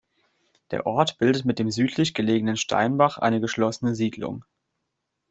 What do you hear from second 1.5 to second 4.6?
dem südlich gelegenen Steinbach eine geschlossene Siedlung.